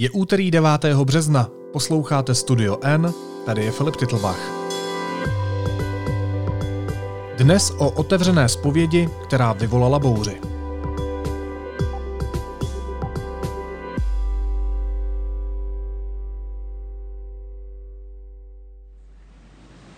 [0.00, 0.84] Je úterý 9.
[1.04, 3.12] března, posloucháte Studio N,
[3.46, 4.40] tady je Filip Titlbach.
[7.38, 10.40] Dnes o otevřené zpovědi, která vyvolala bouři.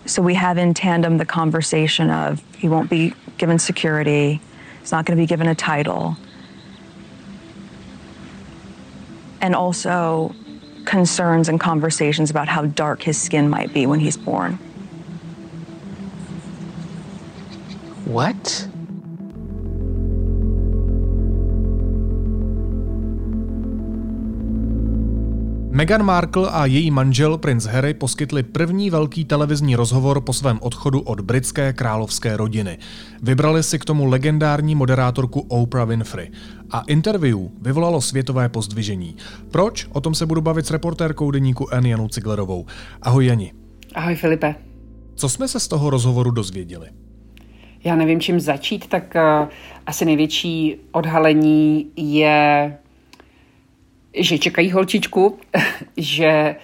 [0.07, 4.41] So we have in tandem the conversation of he won't be given security,
[4.81, 6.32] he's not going to be given a title.
[9.43, 10.35] And also
[10.85, 14.55] concerns and conversations about how dark his skin might be when he's born.
[18.05, 18.69] What?
[25.75, 31.01] Meghan Markle a její manžel princ Harry poskytli první velký televizní rozhovor po svém odchodu
[31.01, 32.79] od britské královské rodiny.
[33.23, 36.31] Vybrali si k tomu legendární moderátorku Oprah Winfrey.
[36.71, 39.17] A interview vyvolalo světové pozdvižení.
[39.51, 39.87] Proč?
[39.93, 41.87] O tom se budu bavit s reportérkou deníku N.
[41.87, 42.67] Janou Ciglerovou.
[43.03, 43.53] Ahoj Jani.
[43.95, 44.55] Ahoj Filipe.
[45.15, 46.87] Co jsme se z toho rozhovoru dozvěděli?
[47.85, 49.49] Já nevím, čím začít, tak uh,
[49.87, 52.79] asi největší odhalení je
[54.15, 55.39] že čekají holčičku,
[55.97, 56.57] že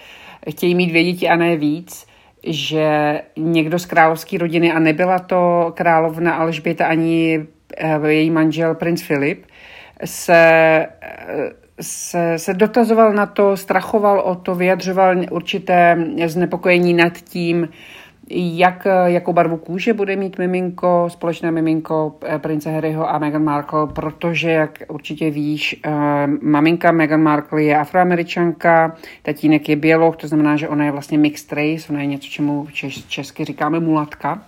[0.49, 2.05] chtějí mít dvě děti a ne víc,
[2.43, 7.45] že někdo z královské rodiny, a nebyla to královna Alžběta ani
[7.77, 9.45] eh, její manžel princ Filip,
[10.05, 10.35] se,
[11.01, 17.69] eh, se, se dotazoval na to, strachoval o to, vyjadřoval určité znepokojení nad tím,
[18.29, 23.87] jak, jakou barvu kůže bude mít miminko, společné miminko eh, prince Harryho a Meghan Markle,
[23.87, 25.91] protože, jak určitě víš, eh,
[26.41, 31.53] maminka Meghan Markle je afroameričanka, tatínek je běloch, to znamená, že ona je vlastně mixed
[31.53, 34.41] race, ona je něco, čemu čes, česky říkáme mulatka.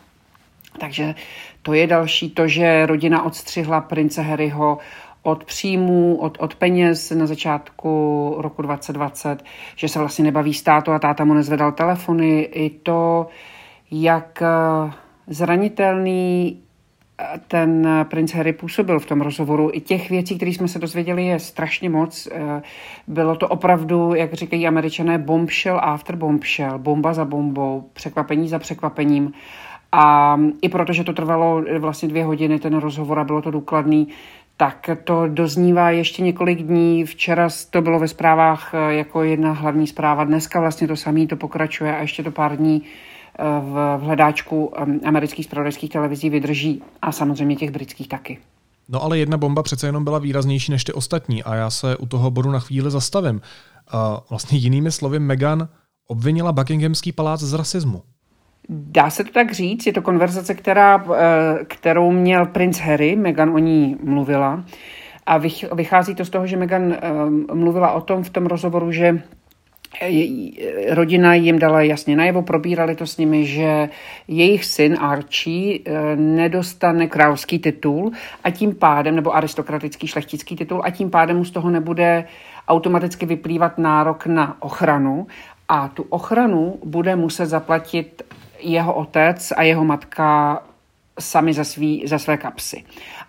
[0.79, 1.15] Takže
[1.61, 4.77] to je další to, že rodina odstřihla prince Harryho
[5.23, 9.43] od příjmů, od, od peněz na začátku roku 2020,
[9.75, 12.41] že se vlastně nebaví státu a táta mu nezvedal telefony.
[12.41, 13.27] I to,
[13.91, 14.91] jak eh,
[15.27, 16.59] zranitelný
[17.19, 19.69] eh, ten princ Harry působil v tom rozhovoru.
[19.73, 22.27] I těch věcí, které jsme se dozvěděli, je strašně moc.
[22.31, 22.61] Eh,
[23.07, 29.33] bylo to opravdu, jak říkají američané, bombshell after bombshell, bomba za bombou, překvapení za překvapením.
[29.91, 34.07] A i protože to trvalo vlastně dvě hodiny, ten rozhovor a bylo to důkladný,
[34.57, 37.05] tak to doznívá ještě několik dní.
[37.05, 40.23] Včera to bylo ve zprávách jako jedna hlavní zpráva.
[40.23, 42.83] Dneska vlastně to samé to pokračuje a ještě to pár dní
[43.61, 44.73] v hledáčku
[45.05, 48.39] amerických spravodajských televizí vydrží a samozřejmě těch britských taky.
[48.89, 52.05] No ale jedna bomba přece jenom byla výraznější než ty ostatní a já se u
[52.05, 53.41] toho bodu na chvíli zastavím.
[53.91, 55.67] A vlastně jinými slovy Meghan
[56.07, 58.01] obvinila Buckinghamský palác z rasismu.
[58.69, 63.49] Dá se to tak říct, je to konverzace, která, eh, kterou měl princ Harry, Meghan
[63.49, 64.63] o ní mluvila.
[65.25, 65.37] A
[65.73, 66.95] vychází to z toho, že Meghan
[67.53, 69.23] mluvila o tom v tom rozhovoru, že
[70.89, 73.89] rodina jim dala jasně najevo, probírali to s nimi, že
[74.27, 78.11] jejich syn Archie eh, nedostane královský titul
[78.43, 82.25] a tím pádem, nebo aristokratický šlechtický titul a tím pádem mu z toho nebude
[82.67, 85.27] automaticky vyplývat nárok na ochranu
[85.69, 88.21] a tu ochranu bude muset zaplatit
[88.59, 90.61] jeho otec a jeho matka
[91.19, 92.83] sami za, svý, za své kapsy.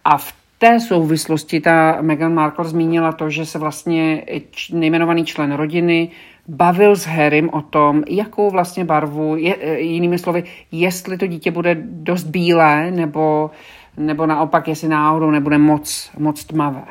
[0.05, 4.25] A v té souvislosti ta Meghan Markle zmínila to, že se vlastně
[4.73, 6.09] nejmenovaný člen rodiny
[6.49, 11.51] bavil s Harrym o tom, jakou vlastně barvu, je, e, jinými slovy, jestli to dítě
[11.51, 13.51] bude dost bílé, nebo,
[13.97, 16.85] nebo naopak, jestli náhodou nebude moc, moc tmavé.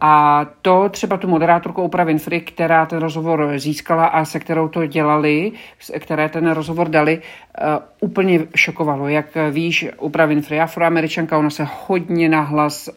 [0.00, 4.86] A to třeba tu moderátorku Oprah Winfrey, která ten rozhovor získala a se kterou to
[4.86, 5.52] dělali,
[5.98, 9.08] které ten rozhovor dali, uh, úplně šokovalo.
[9.08, 12.94] Jak víš, Oprah Winfrey, afroameričanka, ona se hodně nahlas uh,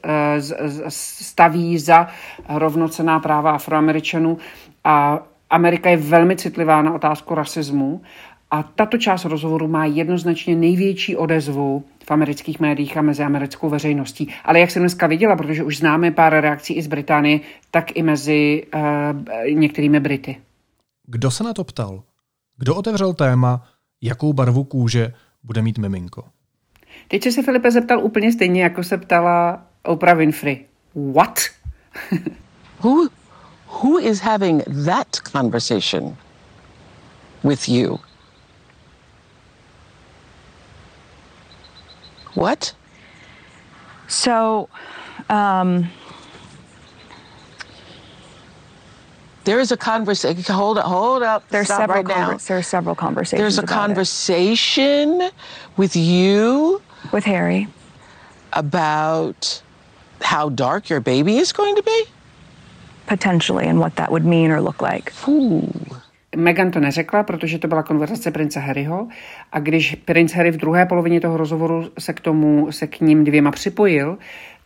[0.90, 2.08] staví za
[2.50, 4.38] rovnocená práva afroameričanů
[4.84, 5.20] a
[5.50, 8.02] Amerika je velmi citlivá na otázku rasismu
[8.52, 14.34] a tato část rozhovoru má jednoznačně největší odezvu v amerických médiích a mezi americkou veřejností.
[14.44, 17.40] Ale jak jsem dneska viděla, protože už známe pár reakcí i z Británie,
[17.72, 20.38] tak i mezi uh, některými Brity.
[21.08, 22.04] Kdo se na to ptal?
[22.58, 23.64] Kdo otevřel téma,
[24.02, 25.14] jakou barvu kůže
[25.44, 26.24] bude mít miminko?
[27.08, 30.66] Teď se Filipe zeptal úplně stejně, jako se ptala Oprah Winfrey.
[30.96, 31.40] What?
[32.80, 33.08] Who
[33.68, 36.16] Who is having that conversation
[37.44, 38.00] with you?
[42.38, 42.76] What?
[44.08, 44.70] So,
[45.28, 45.90] um,
[49.44, 50.44] there is a conversation.
[50.54, 51.50] Hold up, hold up.
[51.50, 52.38] There's Stop several right now.
[52.38, 53.42] There are several conversations.
[53.42, 55.34] There's a conversation it.
[55.78, 56.80] with you,
[57.12, 57.70] with Harry,
[58.54, 59.64] about
[60.22, 62.06] how dark your baby is going to be.
[63.08, 65.12] potentially and what that would mean or look like.
[66.38, 69.08] Meghan to neřekla, protože to byla konverzace prince Harryho
[69.52, 73.24] a když princ Harry v druhé polovině toho rozhovoru se k tomu, se k ním
[73.24, 74.18] dvěma připojil,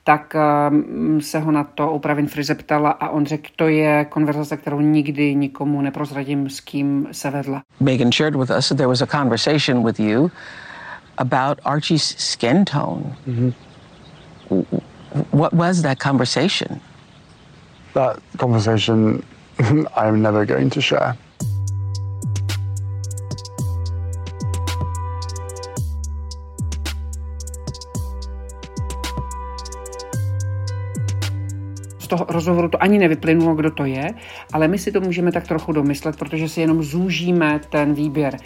[0.04, 0.36] tak
[0.72, 4.80] um, se ho na to Oprah Winfrey zeptala a on řekl, to je konverzace, kterou
[4.80, 7.62] nikdy nikomu neprozradím, s kým se vedla.
[7.80, 10.32] Megan shared with us that there was a conversation with you
[11.18, 13.16] about Archie's skin tone.
[13.28, 13.54] Mm-hmm.
[15.32, 16.80] What was that conversation?
[17.94, 19.24] That conversation
[19.96, 21.16] I'm never going to share.
[32.12, 34.12] Toho rozhovoru to ani nevyplynulo, kdo to je,
[34.54, 38.38] ale my si to můžeme tak trochu domyslet, protože si jenom zúžíme ten výběr.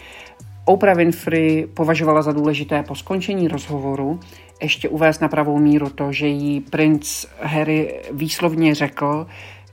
[0.65, 4.19] Oprah Winfrey považovala za důležité po skončení rozhovoru
[4.61, 9.27] ještě uvést na pravou míru to, že jí princ Harry výslovně řekl,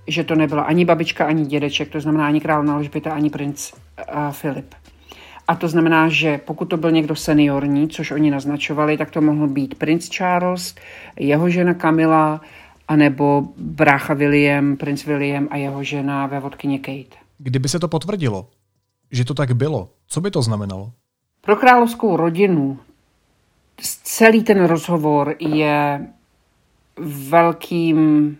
[0.06, 4.32] že to nebyla ani babička, ani dědeček, to znamená ani král Alžběta, ani princ uh,
[4.32, 4.74] Filip.
[5.48, 9.48] A to znamená, že pokud to byl někdo seniorní, což oni naznačovali, tak to mohl
[9.48, 10.74] být princ Charles,
[11.18, 12.40] jeho žena Kamila,
[12.88, 17.16] anebo brácha William, princ William a jeho žena ve vodkyně Kate.
[17.38, 18.48] Kdyby se to potvrdilo,
[19.10, 20.92] že to tak bylo, co by to znamenalo?
[21.40, 22.78] Pro královskou rodinu
[24.02, 26.06] celý ten rozhovor je
[27.28, 28.38] velkým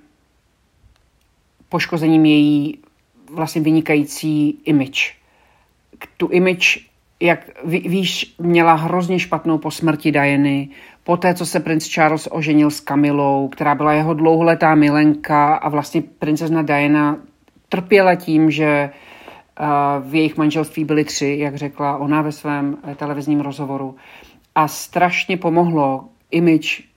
[1.69, 2.79] poškozením její
[3.31, 5.15] vlastně vynikající image.
[6.17, 6.79] Tu image,
[7.21, 10.69] jak víš, měla hrozně špatnou po smrti Diany,
[11.05, 16.03] Poté, co se princ Charles oženil s Kamilou, která byla jeho dlouholetá milenka a vlastně
[16.03, 17.17] princezna Diana
[17.69, 18.91] trpěla tím, že
[20.01, 23.97] v jejich manželství byly tři, jak řekla ona ve svém eh, televizním rozhovoru.
[24.55, 26.92] A strašně pomohlo image Eh,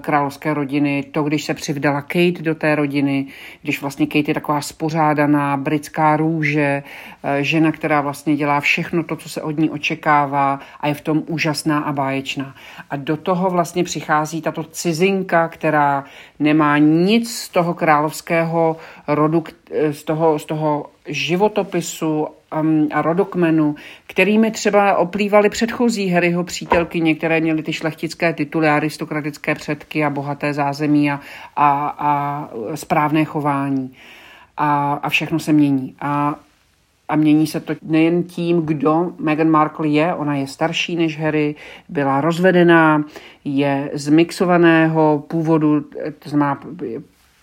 [0.00, 3.26] královské rodiny, to, když se přivdala Kate do té rodiny,
[3.62, 6.82] když vlastně Kate je taková spořádaná, britská růže,
[7.22, 11.00] eh, žena, která vlastně dělá všechno to, co se od ní očekává a je v
[11.00, 12.54] tom úžasná a báječná.
[12.90, 16.04] A do toho vlastně přichází tato cizinka, která
[16.38, 18.76] nemá nic z toho královského
[19.08, 22.26] rodu, eh, z toho, z toho životopisu
[22.92, 23.74] a rodokmenu,
[24.06, 30.54] kterými třeba oplývaly předchozí Harryho přítelky, některé měly ty šlechtické tituly, aristokratické předky a bohaté
[30.54, 31.20] zázemí a,
[31.56, 33.92] a, a správné chování.
[34.56, 35.94] A, a všechno se mění.
[36.00, 36.34] A,
[37.08, 41.54] a mění se to nejen tím, kdo Meghan Markle je, ona je starší než Harry,
[41.88, 43.04] byla rozvedená,
[43.44, 45.80] je z mixovaného původu,
[46.18, 46.60] to znamená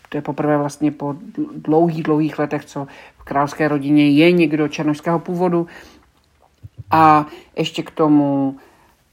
[0.09, 1.15] to je poprvé vlastně po
[1.55, 5.67] dlouhých, dlouhých letech, co v královské rodině je někdo černožského původu.
[6.91, 7.25] A
[7.57, 8.57] ještě k tomu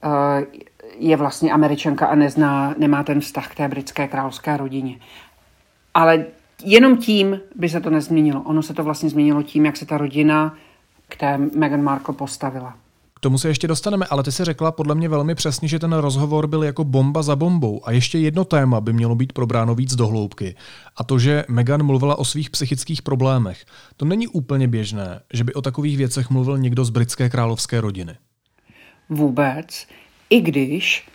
[0.02, 0.46] eh,
[0.98, 4.98] je vlastně američanka a nezná, nemá ten vztah k té britské královské rodině.
[5.94, 6.26] Ale
[6.64, 8.43] jenom tím by se to nezměnilo.
[8.43, 10.54] Ono se to vlastně změnilo tím, jak se ta rodina
[11.08, 12.75] k té Meghan Markle postavila.
[13.17, 15.93] K tomu se ještě dostaneme, ale ty si řekla podle mě velmi přesně, že ten
[15.93, 17.89] rozhovor byl jako bomba za bombou.
[17.89, 20.57] A ještě jedno téma by mělo být probráno víc do hloubky.
[20.97, 23.65] A to, že Meghan mluvila o svých psychických problémech.
[23.97, 28.17] To není úplně běžné, že by o takových věcech mluvil někdo z britské královské rodiny.
[29.09, 29.87] Vůbec.
[30.31, 31.09] I když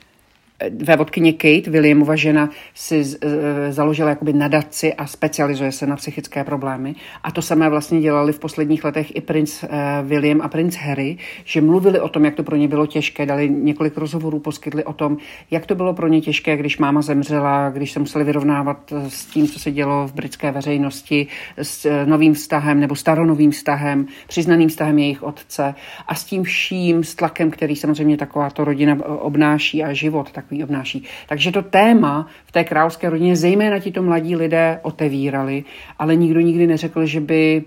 [0.69, 6.43] ve vodkyně Kate, Williamova žena, si e, založila jakoby nadaci a specializuje se na psychické
[6.43, 6.95] problémy.
[7.23, 9.67] A to samé vlastně dělali v posledních letech i princ e,
[10.03, 13.49] William a princ Harry, že mluvili o tom, jak to pro ně bylo těžké, dali
[13.49, 15.17] několik rozhovorů, poskytli o tom,
[15.51, 19.47] jak to bylo pro ně těžké, když máma zemřela, když se museli vyrovnávat s tím,
[19.47, 24.99] co se dělo v britské veřejnosti, s e, novým vztahem nebo staronovým vztahem, přiznaným vztahem
[24.99, 25.75] jejich otce
[26.07, 30.63] a s tím vším, s tlakem, který samozřejmě takováto rodina obnáší a život, tak takový
[30.63, 31.03] obnáší.
[31.27, 35.63] Takže to téma v té královské rodině zejména tito mladí lidé otevírali,
[35.99, 37.63] ale nikdo nikdy neřekl, že by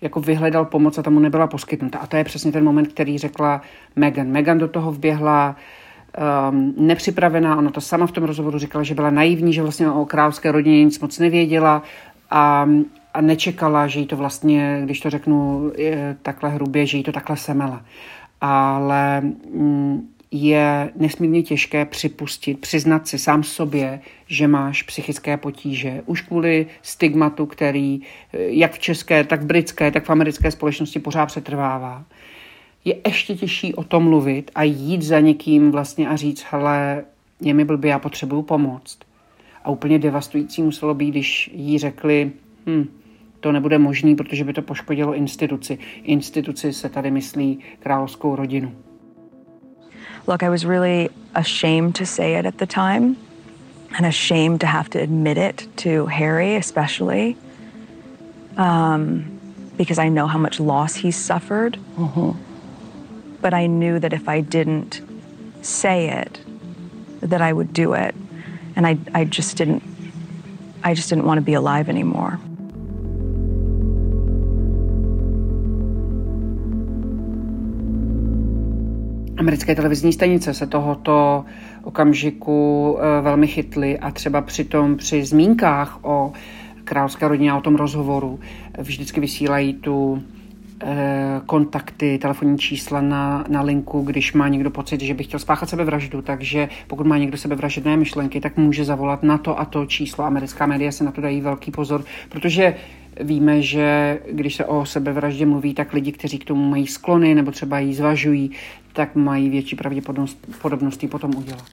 [0.00, 1.98] jako vyhledal pomoc a tomu nebyla poskytnuta.
[1.98, 3.62] A to je přesně ten moment, který řekla
[3.96, 4.28] Megan.
[4.28, 5.56] Megan do toho vběhla
[6.50, 10.04] um, nepřipravená, ona to sama v tom rozhovoru říkala, že byla naivní, že vlastně o
[10.06, 11.82] královské rodině nic moc nevěděla
[12.30, 12.68] a,
[13.14, 15.72] a nečekala, že jí to vlastně, když to řeknu
[16.22, 17.82] takhle hrubě, že jí to takhle semela.
[18.40, 26.02] Ale mm, je nesmírně těžké připustit, přiznat si sám sobě, že máš psychické potíže.
[26.06, 28.00] Už kvůli stigmatu, který
[28.32, 32.04] jak v české, tak v britské, tak v americké společnosti pořád přetrvává.
[32.84, 37.04] Je ještě těžší o tom mluvit a jít za někým vlastně a říct, hele,
[37.40, 38.98] je mi blbě, já potřebuju pomoct.
[39.64, 42.32] A úplně devastující muselo být, když jí řekli,
[42.66, 42.88] hm,
[43.40, 45.78] to nebude možný, protože by to poškodilo instituci.
[46.02, 48.72] Instituci se tady myslí královskou rodinu.
[50.26, 53.16] Look, I was really ashamed to say it at the time
[53.96, 57.36] and ashamed to have to admit it to Harry, especially.
[58.56, 59.36] um,
[59.76, 61.78] because I know how much loss he's suffered.
[61.96, 62.32] Mm-hmm.
[63.40, 65.00] But I knew that if I didn't
[65.62, 66.40] say it,
[67.20, 68.14] that I would do it.
[68.76, 69.82] And I, I just didn't
[70.82, 72.38] I just didn't want to be alive anymore.
[79.40, 81.44] Americké televizní stanice se tohoto
[81.82, 86.32] okamžiku eh, velmi chytly a třeba přitom při zmínkách o
[86.84, 88.40] královské rodině a o tom rozhovoru
[88.78, 90.22] vždycky vysílají tu
[90.82, 95.68] eh, kontakty, telefonní čísla na, na linku, když má někdo pocit, že by chtěl spáchat
[95.68, 96.22] sebevraždu.
[96.22, 100.24] Takže pokud má někdo sebevražedné myšlenky, tak může zavolat na to a to číslo.
[100.24, 102.74] Americká média se na to dají velký pozor, protože
[103.22, 107.50] Víme, že když se o sebevraždě mluví, tak lidi, kteří k tomu mají sklony nebo
[107.50, 108.50] třeba ji zvažují,
[108.92, 111.64] tak mají větší pravděpodobnost ji potom udělat.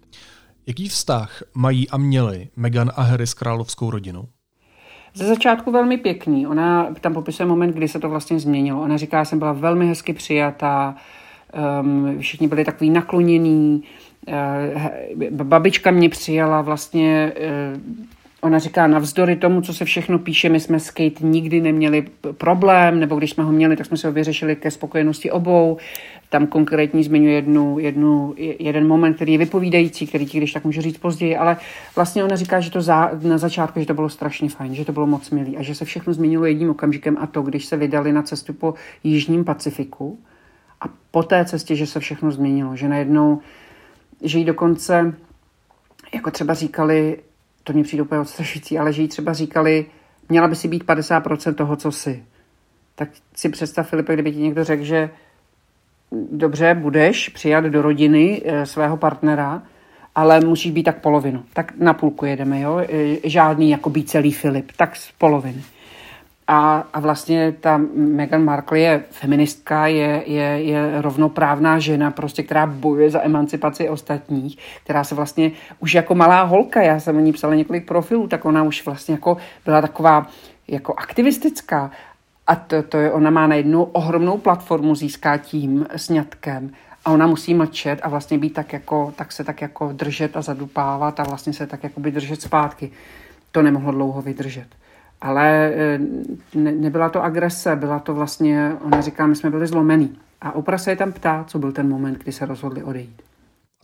[0.67, 4.27] Jaký vztah mají a měli Meghan a Harry s královskou rodinou?
[5.13, 6.47] Ze začátku velmi pěkný.
[6.47, 8.81] Ona tam popisuje moment, kdy se to vlastně změnilo.
[8.81, 10.95] Ona říká, že jsem byla velmi hezky přijatá,
[11.81, 13.83] um, všichni byli takový naklonění,
[14.27, 17.33] uh, babička mě přijala vlastně
[17.75, 17.81] uh,
[18.41, 22.99] Ona říká, navzdory tomu, co se všechno píše, my jsme s Kate nikdy neměli problém,
[22.99, 25.77] nebo když jsme ho měli, tak jsme se ho vyřešili ke spokojenosti obou.
[26.29, 30.81] Tam konkrétní zmiňuje jednu, jednu, jeden moment, který je vypovídající, který ti když tak můžu
[30.81, 31.57] říct později, ale
[31.95, 34.91] vlastně ona říká, že to za, na začátku, že to bylo strašně fajn, že to
[34.91, 38.13] bylo moc milý a že se všechno změnilo jedním okamžikem a to, když se vydali
[38.13, 40.19] na cestu po Jižním Pacifiku
[40.81, 43.39] a po té cestě, že se všechno změnilo, že najednou,
[44.23, 45.13] že jí dokonce
[46.13, 47.17] jako třeba říkali,
[47.67, 49.85] to mě přijde úplně odstrašující, ale že jí třeba říkali,
[50.29, 52.23] měla by si být 50% toho, co si.
[52.95, 55.09] Tak si představ, Filipe, kdyby ti někdo řekl, že
[56.31, 59.63] dobře, budeš přijat do rodiny eh, svého partnera,
[60.15, 61.43] ale musíš být tak polovinu.
[61.53, 62.81] Tak na půlku jedeme, jo?
[62.89, 65.63] Eh, žádný jako být celý Filip, tak z poloviny.
[66.47, 72.65] A, a vlastně ta Meghan Markle je feministka, je, je, je rovnoprávná žena, prostě, která
[72.65, 77.33] bojuje za emancipaci ostatních, která se vlastně už jako malá holka, já jsem o ní
[77.33, 80.27] psala několik profilů, tak ona už vlastně jako byla taková
[80.67, 81.91] jako aktivistická.
[82.47, 86.71] A to, to je, ona má na jednu ohromnou platformu, získá tím sňatkem
[87.05, 90.41] a ona musí mlčet a vlastně být tak jako, tak se tak jako držet a
[90.41, 92.91] zadupávat a vlastně se tak jako by držet zpátky.
[93.51, 94.67] To nemohlo dlouho vydržet.
[95.21, 95.99] Ale eh,
[96.55, 100.17] ne, nebyla to agrese, byla to vlastně, ona říká, my jsme byli zlomený.
[100.41, 103.21] A Oprah se je tam ptá, co byl ten moment, kdy se rozhodli odejít.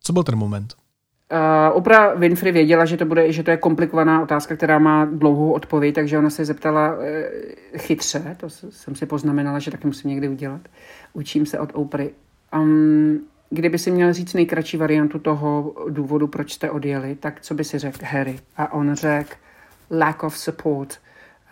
[0.01, 0.73] Co byl ten moment?
[1.31, 5.51] Uh, Oprah Winfrey věděla, že to, bude, že to je komplikovaná otázka, která má dlouhou
[5.51, 7.03] odpověď, takže ona se zeptala uh,
[7.77, 10.61] chytře, to jsem si poznamenala, že taky musím někdy udělat.
[11.13, 12.07] Učím se od Oprah.
[12.55, 17.63] Um, kdyby si měl říct nejkratší variantu toho důvodu, proč jste odjeli, tak co by
[17.63, 18.39] si řekl Harry?
[18.57, 19.35] A on řekl
[19.91, 20.99] lack of support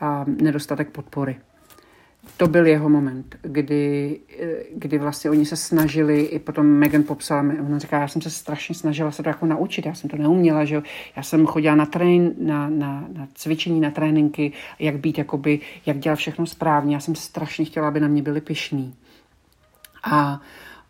[0.02, 1.40] a nedostatek podpory.
[2.38, 4.20] To byl jeho moment, kdy,
[4.76, 8.76] kdy vlastně oni se snažili, i potom Megan popsala, ona říká, já jsem se strašně
[8.76, 10.84] snažila se to jako naučit, já jsem to neuměla, že jo?
[11.16, 16.00] já jsem chodila na, trén, na, na, na cvičení, na tréninky, jak být, jakoby, jak
[16.00, 18.96] dělat všechno správně, já jsem strašně chtěla, aby na mě byli pišní.
[20.04, 20.42] A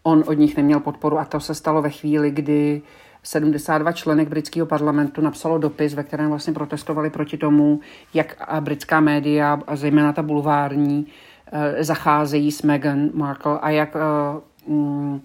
[0.03, 2.87] on od nich neměl podporu a to se stalo ve chvíli, kdy uh,
[3.23, 7.79] 72 členek britského parlamentu napsalo dopis, ve kterém vlastně protestovali proti tomu,
[8.13, 11.07] jak britská média, a zejména ta bulvární,
[11.51, 15.21] eh, zacházejí s Meghan Markle a jak eh, mm,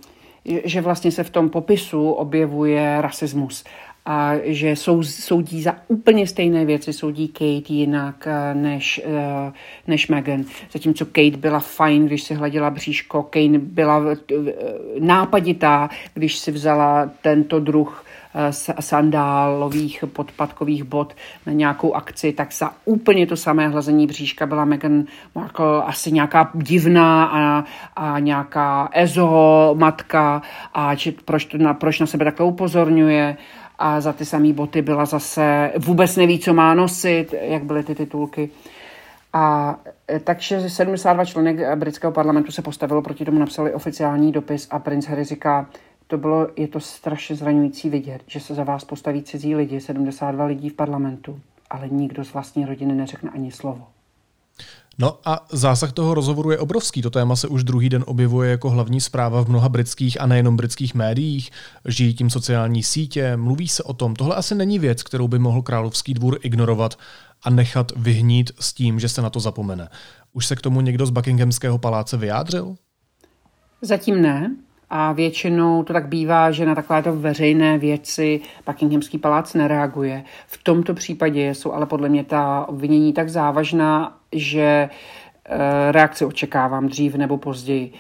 [0.65, 3.65] že vlastně se v tom popisu objevuje rasismus
[4.07, 9.01] a že sou, soudí za úplně stejné věci, soudí Kate jinak eh, než,
[9.87, 10.45] než Meghan.
[10.73, 14.03] Zatímco Kate byla fajn, když si hladila bříško, Kate byla
[15.01, 18.05] nápaditá, když si vzala tento druh
[18.81, 21.15] sandálových podpadkových bot
[21.47, 26.51] na nějakou akci, tak za úplně to samé hlazení bříška byla Meghan Markle asi nějaká
[26.55, 27.65] divná a,
[27.97, 30.43] a nějaká ezo matka
[30.75, 33.37] a či, proč, to na, proč na sebe takhle upozorňuje
[33.79, 37.95] a za ty samé boty byla zase, vůbec neví, co má nosit, jak byly ty
[37.95, 38.51] titulky.
[39.33, 39.77] A
[40.11, 45.07] e, takže 72 členek britského parlamentu se postavilo proti tomu, napsali oficiální dopis a princ
[45.07, 45.67] Harry říká,
[46.07, 50.45] to bylo, je to strašně zraňující vidět, že se za vás postaví cizí lidi, 72
[50.45, 51.41] lidí v parlamentu,
[51.71, 53.87] ale nikdo z vlastní rodiny neřekne ani slovo.
[54.99, 57.03] No a zásah toho rozhovoru je obrovský.
[57.03, 60.57] To téma se už druhý den objevuje jako hlavní zpráva v mnoha britských a nejenom
[60.57, 61.51] britských médiích.
[61.85, 64.17] Žijí tím sociální sítě, mluví se o tom.
[64.17, 66.99] Tohle asi není věc, kterou by mohl královský dvůr ignorovat
[67.43, 69.89] a nechat vyhnít s tím, že se na to zapomene.
[70.33, 72.77] Už se k tomu někdo z Buckinghamského paláce vyjádřil?
[73.83, 74.57] Zatím ne.
[74.91, 80.25] A většinou to tak bývá, že na takovéto veřejné věci Buckinghamský palác nereaguje.
[80.47, 84.89] V tomto případě jsou ale podle mě ta obvinění tak závažná, že
[85.91, 87.93] reakci očekávám dřív nebo později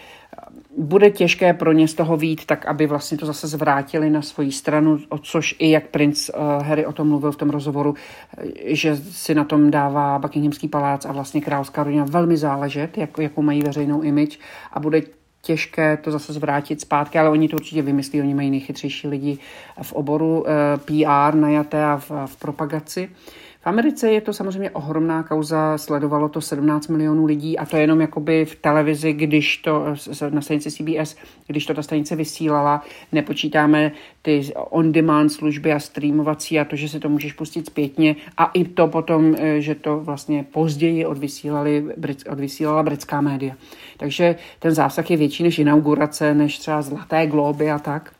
[0.78, 4.52] bude těžké pro ně z toho vít, tak aby vlastně to zase zvrátili na svoji
[4.52, 7.94] stranu, o což i jak princ uh, Harry o tom mluvil v tom rozhovoru,
[8.38, 13.18] eh, že si na tom dává Buckinghamský palác a vlastně královská rodina velmi záležet, jak,
[13.18, 14.38] jakou mají veřejnou image
[14.72, 15.02] a bude
[15.46, 19.38] těžké to zase zvrátit zpátky, ale oni to určitě vymyslí, oni mají nejchytřejší lidi
[19.82, 23.08] v oboru eh, PR najaté a v, v propagaci.
[23.08, 27.76] Uh, v Americe je to samozřejmě ohromná kauza, sledovalo to 17 milionů lidí a to
[27.76, 29.84] jenom jakoby v televizi, když to
[30.30, 32.82] na stanici CBS, když to ta stanice vysílala,
[33.12, 33.92] nepočítáme
[34.22, 38.64] ty on-demand služby a streamovací a to, že si to můžeš pustit zpětně a i
[38.64, 41.84] to potom, eh, že to vlastně později odvysílali,
[42.30, 43.54] odvysílala britská média.
[43.96, 48.15] Takže ten zásah je větší než inaugurace, než třeba Zlaté globy a tak.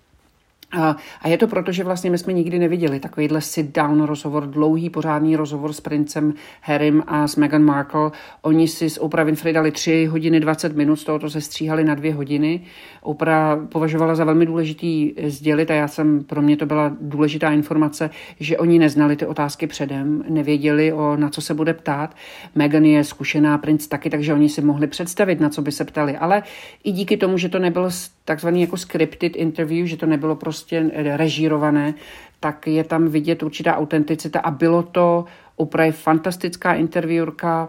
[0.73, 0.97] A,
[1.29, 5.73] je to proto, že vlastně my jsme nikdy neviděli takovýhle sit-down rozhovor, dlouhý pořádný rozhovor
[5.73, 8.11] s princem Harrym a s Meghan Markle.
[8.43, 11.95] Oni si s Oprah Winfrey dali 3 hodiny 20 minut, z tohoto se stříhali na
[11.95, 12.61] dvě hodiny.
[13.03, 18.11] Oprah považovala za velmi důležitý sdělit a já jsem, pro mě to byla důležitá informace,
[18.41, 22.15] že oni neznali ty otázky předem, nevěděli, o, na co se bude ptát.
[22.55, 26.17] Meghan je zkušená, princ taky, takže oni si mohli představit, na co by se ptali.
[26.17, 26.43] Ale
[26.85, 27.91] i díky tomu, že to nebylo
[28.27, 31.95] takzvaný jako scripted interview, že to nebylo prostě režírované,
[32.41, 35.25] tak je tam vidět určitá autenticita a bylo to
[35.57, 37.69] opravdu fantastická interviewrka.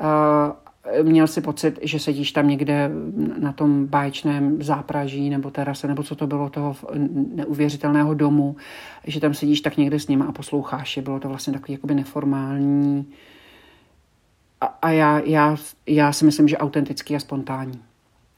[0.00, 2.90] Uh, měl si pocit, že sedíš tam někde
[3.38, 6.76] na tom báječném zápraží nebo terase, nebo co to bylo toho
[7.34, 8.56] neuvěřitelného domu,
[9.06, 11.02] že tam sedíš tak někde s ním a posloucháš je.
[11.02, 13.06] Bylo to vlastně takový jakoby neformální
[14.60, 17.80] a, a já, já, já si myslím, že autentický a spontánní.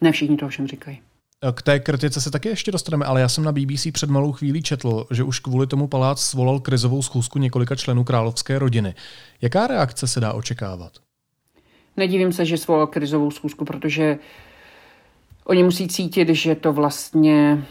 [0.00, 1.00] Ne všichni to všem říkají.
[1.54, 4.62] K té kritice se taky ještě dostaneme, ale já jsem na BBC před malou chvílí
[4.62, 8.94] četl, že už kvůli tomu palác svolal krizovou schůzku několika členů královské rodiny.
[9.42, 10.92] Jaká reakce se dá očekávat?
[11.96, 14.18] Nedivím se, že svolal krizovou schůzku, protože
[15.44, 17.64] oni musí cítit, že to vlastně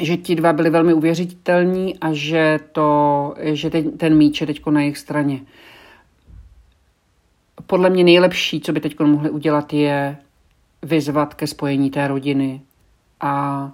[0.00, 4.66] že ti dva byli velmi uvěřitelní a že, to, že ten, ten míč je teď
[4.70, 5.40] na jejich straně.
[7.66, 10.16] Podle mě nejlepší, co by teď mohli udělat, je
[10.82, 12.60] vyzvat ke spojení té rodiny
[13.20, 13.72] a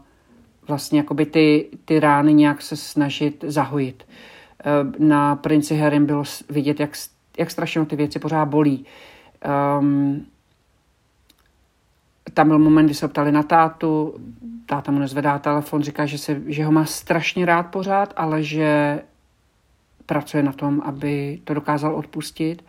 [0.68, 4.06] vlastně jakoby ty, ty rány nějak se snažit zahojit.
[4.60, 6.90] Eh, na princi Harrym bylo vidět, jak,
[7.38, 8.86] jak strašně ty věci pořád bolí.
[9.80, 10.26] Um,
[12.34, 14.14] tam byl moment, kdy se ptali na tátu,
[14.66, 19.00] táta mu nezvedá telefon, říká, že, se, že ho má strašně rád pořád, ale že
[20.06, 22.64] pracuje na tom, aby to dokázal odpustit.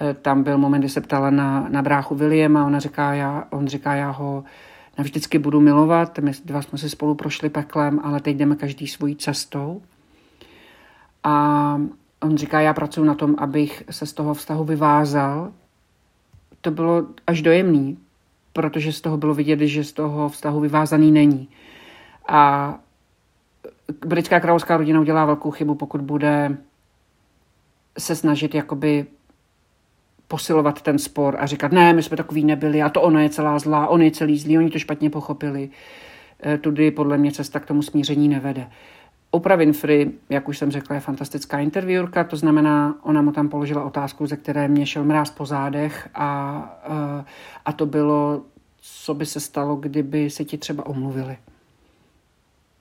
[0.00, 3.66] Eh, tam byl moment, kdy se ptala na, na bráchu Williama ona říká, já, on
[3.66, 4.44] říká, já ho
[4.98, 9.16] navždycky budu milovat, my dva jsme si spolu prošli peklem, ale teď jdeme každý svojí
[9.16, 9.82] cestou.
[11.24, 11.80] A
[12.20, 15.52] on říká, já pracuji na tom, abych se z toho vztahu vyvázal.
[16.60, 17.98] To bylo až dojemný,
[18.52, 21.48] protože z toho bylo vidět, že z toho vztahu vyvázaný není.
[22.28, 22.74] A
[24.06, 26.56] britská královská rodina udělá velkou chybu, pokud bude
[27.98, 29.06] se snažit jakoby
[30.28, 33.58] posilovat ten spor a říkat, ne, my jsme takový nebyli a to ona je celá
[33.58, 35.70] zlá, on je celý zlý, oni to špatně pochopili.
[36.46, 38.70] E, tudy podle mě cesta k tomu smíření nevede.
[39.30, 43.84] Oprah Winfrey, jak už jsem řekla, je fantastická interviewrka, to znamená, ona mu tam položila
[43.84, 46.80] otázku, ze které mě šel mráz po zádech a,
[47.20, 47.24] e,
[47.64, 48.42] a to bylo,
[48.80, 51.36] co by se stalo, kdyby se ti třeba omluvili.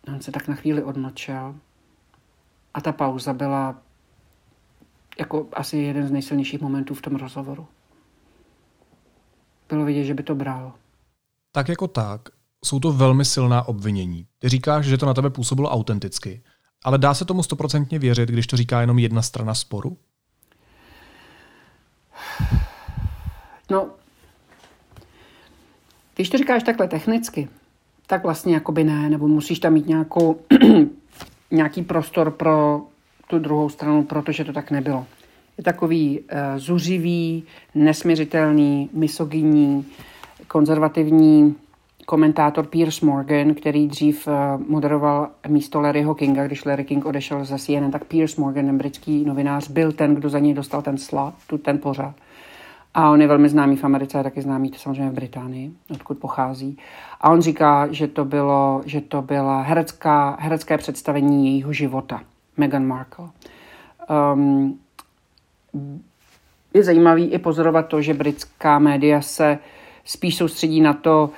[0.07, 1.55] On se tak na chvíli odmlčel
[2.73, 3.75] a ta pauza byla
[5.19, 7.67] jako asi jeden z nejsilnějších momentů v tom rozhovoru.
[9.69, 10.73] Bylo vidět, že by to bral.
[11.51, 12.29] Tak jako tak,
[12.65, 14.27] jsou to velmi silná obvinění.
[14.39, 16.43] Ty říkáš, že to na tebe působilo autenticky,
[16.83, 19.97] ale dá se tomu stoprocentně věřit, když to říká jenom jedna strana sporu?
[23.71, 23.89] No,
[26.15, 27.49] když to říkáš takhle technicky,
[28.07, 30.39] tak vlastně jakoby ne, nebo musíš tam mít nějakou,
[31.51, 32.81] nějaký prostor pro
[33.27, 35.05] tu druhou stranu, protože to tak nebylo.
[35.57, 36.25] Je takový uh,
[36.57, 37.43] zuřivý,
[37.75, 39.85] nesměřitelný, misogyní,
[40.47, 41.55] konzervativní
[42.05, 44.33] komentátor Piers Morgan, který dřív uh,
[44.67, 49.69] moderoval místo Larryho Kinga, když Larry King odešel ze CNN, tak Piers Morgan, britský novinář,
[49.69, 52.15] byl ten, kdo za něj dostal ten slot, tu, ten pořad.
[52.93, 56.77] A on je velmi známý v Americe a taky známý samozřejmě v Británii, odkud pochází.
[57.21, 62.21] A on říká, že to bylo, že to byla herecká, herecké představení jejího života.
[62.57, 63.29] Meghan Markle.
[64.33, 64.79] Um,
[66.73, 69.59] je zajímavý i pozorovat to, že britská média se
[70.05, 71.29] spíš soustředí na to,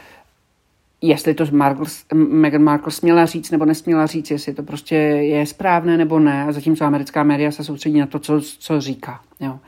[1.01, 5.97] jestli to Markle, Meghan Markle směla říct nebo nesměla říct, jestli to prostě je správné
[5.97, 9.21] nebo ne, a zatímco americká média se soustředí na to, co, co říká.
[9.39, 9.59] Jo.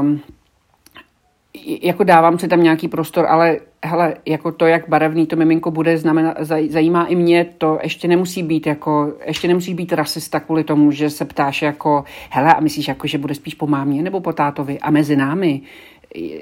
[0.00, 0.20] Um,
[1.82, 5.98] jako dávám si tam nějaký prostor, ale hele, jako to, jak barevný to miminko bude,
[5.98, 6.34] znamená,
[6.68, 11.10] zajímá i mě, to ještě nemusí být jako, ještě nemusí být rasista kvůli tomu, že
[11.10, 14.78] se ptáš jako, hele, a myslíš jako, že bude spíš po mámě nebo po tátovi
[14.78, 15.60] a mezi námi,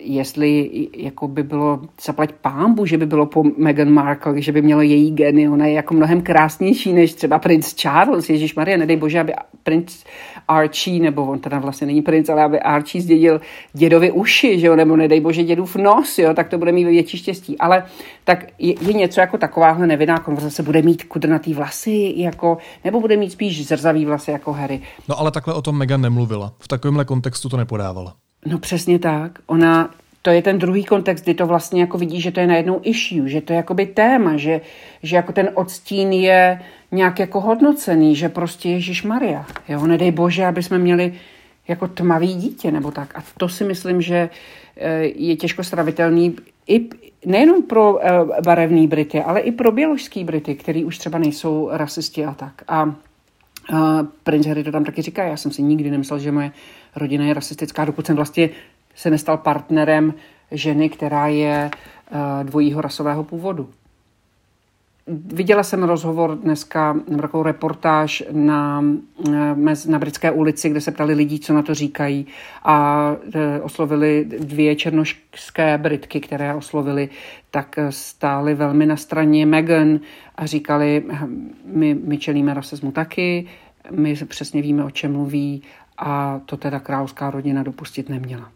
[0.03, 4.83] jestli jako by bylo, zaplať pámbu, že by bylo po Meghan Markle, že by mělo
[4.83, 9.21] její geny, ona je jako mnohem krásnější než třeba princ Charles, Ježíš Maria, nedej bože,
[9.21, 10.05] aby princ
[10.49, 13.41] Archie, nebo on teda vlastně není princ, ale aby Archie zdědil
[13.73, 17.19] dědovi uši, že jo, nebo nedej bože dědův nos, jo, tak to bude mít větší
[17.19, 17.59] štěstí.
[17.59, 17.85] Ale
[18.25, 23.17] tak je, je něco jako takováhle nevinná konverzace, bude mít kudrnatý vlasy, jako, nebo bude
[23.17, 24.81] mít spíš zrzavý vlasy jako Harry.
[25.09, 26.53] No ale takhle o tom Meghan nemluvila.
[26.59, 28.15] V takovémhle kontextu to nepodávala.
[28.47, 29.39] No přesně tak.
[29.47, 29.91] Ona,
[30.23, 33.29] to je ten druhý kontext, kdy to vlastně jako vidí, že to je najednou issue,
[33.29, 34.61] že to je jakoby téma, že,
[35.03, 36.61] že jako ten odstín je
[36.93, 39.47] nějak jako hodnocený, že prostě Ježíš Maria.
[39.69, 41.15] Jo, nedej bože, aby jsme měli
[41.69, 43.19] jako tmavý dítě nebo tak.
[43.19, 44.31] A to si myslím, že
[44.77, 46.37] eh, je těžko stravitelný
[46.69, 46.89] i
[47.27, 48.11] nejenom pro eh,
[48.45, 52.63] barevný Brity, ale i pro běložský Brity, který už třeba nejsou rasisti a tak.
[52.69, 52.95] A
[53.73, 56.51] a princ Harry to tam taky říká, já jsem si nikdy nemyslel, že moje
[56.99, 58.51] rodina je rasistická, dokud jsem vlastně
[58.95, 60.15] se nestal partnerem
[60.51, 61.71] ženy, která je
[62.11, 63.69] uh, dvojího rasového původu.
[65.11, 68.85] Viděla jsem rozhovor dneska, takovou reportáž na,
[69.29, 72.27] eh, na Britské ulici, kde se ptali lidí, co na to říkají
[72.65, 77.09] a eh, oslovili dvě černošské Britky, které oslovili,
[77.51, 80.01] tak stály velmi na straně Meghan
[80.35, 83.47] a říkali, hm, my, my čelíme rasismu taky,
[83.91, 85.63] my přesně víme, o čem mluví
[85.99, 88.51] a to teda královská rodina dopustit neměla.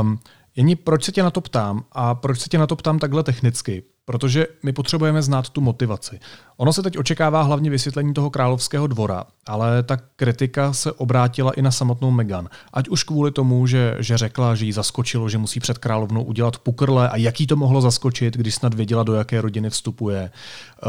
[0.00, 0.18] Um,
[0.56, 3.22] Jení, proč se tě na to ptám a proč se tě na to ptám takhle
[3.22, 3.82] technicky?
[4.06, 6.20] Protože my potřebujeme znát tu motivaci.
[6.56, 11.62] Ono se teď očekává hlavně vysvětlení toho královského dvora, ale ta kritika se obrátila i
[11.62, 12.48] na samotnou Meghan.
[12.72, 16.58] Ať už kvůli tomu, že, že řekla, že jí zaskočilo, že musí před královnou udělat
[16.58, 20.30] pukrle a jaký to mohlo zaskočit, když snad věděla, do jaké rodiny vstupuje.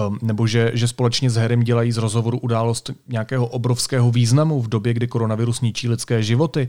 [0.08, 4.68] Um, nebo že, že společně s Harrym dělají z rozhovoru událost nějakého obrovského významu v
[4.68, 6.68] době, kdy koronavirus ničí lidské životy.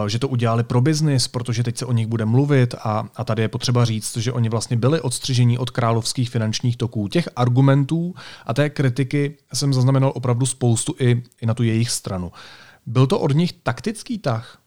[0.00, 3.24] Uh, že to udělali pro biznis, protože teď se o nich bude mluvit a, a
[3.24, 7.08] tady je potřeba říct, že oni vlastně byli odstřižení od královských finančních toků.
[7.08, 8.14] Těch argumentů
[8.46, 12.32] a té kritiky jsem zaznamenal opravdu spoustu i, i na tu jejich stranu.
[12.86, 14.58] Byl to od nich taktický tah?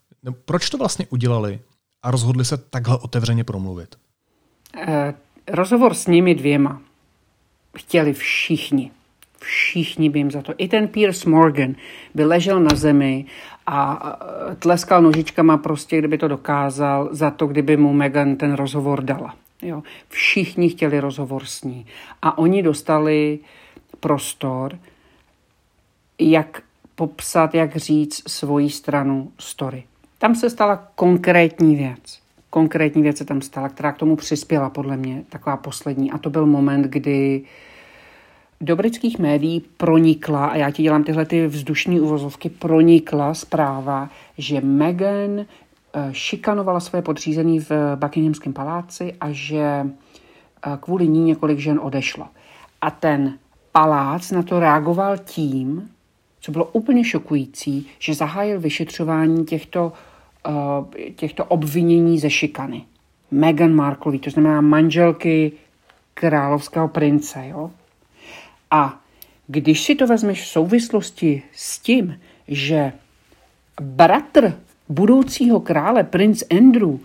[0.44, 1.60] Proč to vlastně udělali
[2.02, 3.96] a rozhodli se takhle otevřeně promluvit?
[4.76, 5.14] Eh,
[5.48, 6.80] rozhovor s nimi dvěma
[7.76, 8.90] chtěli všichni.
[9.38, 10.54] Všichni by jim za to.
[10.58, 11.74] I ten Pierce Morgan
[12.14, 13.24] by ležel na zemi
[13.66, 14.12] a
[14.58, 19.34] tleskal nožičkama prostě, kdyby to dokázal, za to, kdyby mu Megan ten rozhovor dala.
[19.62, 19.82] Jo.
[20.08, 21.86] Všichni chtěli rozhovor s ní.
[22.22, 23.38] A oni dostali
[24.00, 24.78] prostor,
[26.18, 26.62] jak
[26.94, 29.84] popsat, jak říct svoji stranu story.
[30.18, 32.20] Tam se stala konkrétní věc.
[32.50, 36.10] Konkrétní věc se tam stala, která k tomu přispěla, podle mě, taková poslední.
[36.10, 37.42] A to byl moment, kdy
[38.60, 44.60] do britských médií pronikla, a já ti dělám tyhle ty vzdušní uvozovky, pronikla zpráva, že
[44.60, 45.46] Meghan
[46.12, 52.26] šikanovala své podřízený v Buckinghamském paláci a že eh, kvůli ní několik žen odešlo.
[52.80, 53.38] A ten
[53.72, 55.90] palác na to reagoval tím,
[56.40, 59.92] co bylo úplně šokující, že zahájil vyšetřování těchto,
[60.48, 62.84] eh, těchto obvinění ze šikany.
[63.30, 65.52] Meghan Markle, to znamená manželky
[66.14, 67.46] královského prince.
[67.46, 67.70] Jo?
[68.70, 69.00] A
[69.46, 72.92] když si to vezmeš v souvislosti s tím, že
[73.80, 74.54] bratr
[74.88, 76.96] budoucího krále, princ Andrew,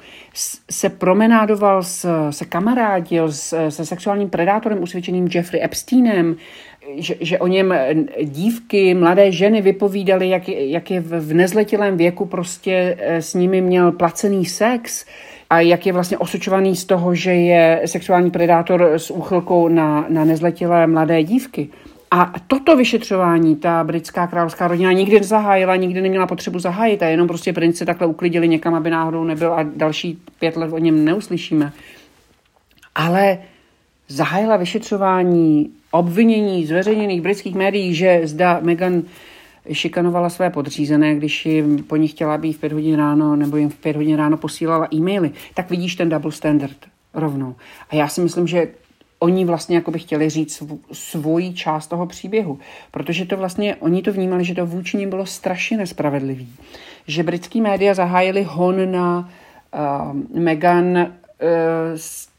[0.71, 6.35] se promenádoval, s, se kamarádil s, se sexuálním predátorem usvědčeným Jeffrey Epsteinem,
[6.95, 7.73] že, že o něm
[8.23, 13.91] dívky, mladé ženy vypovídaly, jak, jak je v nezletilém věku prostě eh, s nimi měl
[13.91, 15.05] placený sex
[15.49, 20.25] a jak je vlastně osočovaný z toho, že je sexuální predátor s úchylkou na, na
[20.25, 21.69] nezletilé mladé dívky.
[22.15, 27.27] A toto vyšetřování ta britská královská rodina nikdy nezahájila, nikdy neměla potřebu zahájit a jenom
[27.27, 31.71] prostě princi takhle uklidili někam, aby náhodou nebyl a další pět let o něm neuslyšíme.
[32.95, 33.37] Ale
[34.07, 39.03] zahájila vyšetřování obvinění zveřejněných britských médií, že zda Meghan
[39.71, 43.69] šikanovala své podřízené, když jim po nich chtěla být v pět hodin ráno nebo jim
[43.69, 46.77] v pět hodin ráno posílala e-maily, tak vidíš ten double standard
[47.13, 47.55] rovnou.
[47.89, 48.67] A já si myslím, že
[49.23, 52.59] oni vlastně jako by chtěli říct svoji část toho příběhu.
[52.91, 56.55] Protože to vlastně, oni to vnímali, že to vůči ním bylo strašně nespravedlivý.
[57.07, 61.07] Že britský média zahájili hon na uh, Meghan uh,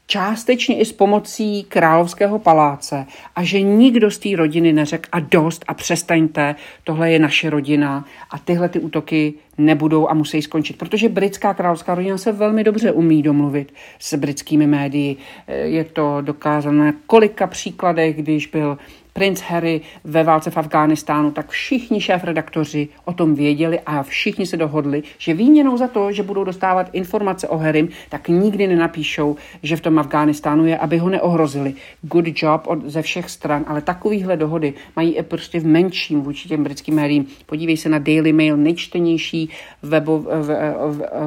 [0.07, 5.65] částečně i s pomocí královského paláce a že nikdo z té rodiny neřekl a dost
[5.67, 10.77] a přestaňte, tohle je naše rodina a tyhle ty útoky nebudou a musí skončit.
[10.77, 15.17] Protože britská královská rodina se velmi dobře umí domluvit s britskými médii.
[15.63, 18.77] Je to dokázané kolika příkladech, když byl
[19.17, 24.57] princ Harry ve válce v Afghánistánu, tak všichni šéf-redaktoři o tom věděli a všichni se
[24.57, 29.75] dohodli, že výměnou za to, že budou dostávat informace o Harrym, tak nikdy nenapíšou, že
[29.75, 31.73] v tom Afghánistánu je, aby ho neohrozili.
[32.01, 36.49] Good job od, ze všech stran, ale takovýhle dohody mají i prostě v menším vůči
[36.49, 37.27] těm britským médiím.
[37.45, 39.49] Podívej se na Daily Mail, nejčtenější
[39.81, 40.25] webo,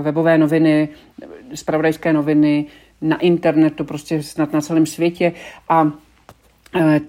[0.02, 0.88] webové noviny,
[1.54, 2.66] spravodajské noviny,
[3.00, 5.32] na internetu, prostě snad na celém světě
[5.68, 5.92] a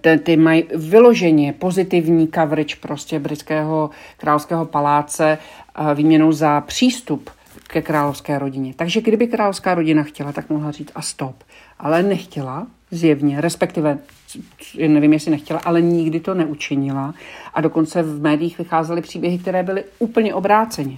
[0.01, 7.29] ty, ty mají vyloženě pozitivní coverage prostě britského královského paláce eh, výměnou za přístup
[7.67, 8.73] ke královské rodině.
[8.73, 11.43] Takže kdyby královská rodina chtěla, tak mohla říct a stop.
[11.79, 13.99] Ale nechtěla, zjevně, respektive
[14.87, 17.13] nevím, jestli nechtěla, ale nikdy to neučinila.
[17.53, 20.97] A dokonce v médiích vycházely příběhy, které byly úplně obráceně.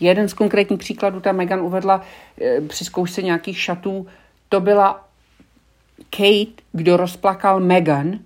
[0.00, 2.02] Jeden z konkrétních příkladů ta Megan uvedla
[2.40, 4.06] eh, při zkoušce nějakých šatů,
[4.48, 5.08] to byla
[6.10, 8.18] Kate, kdo rozplakal Megan,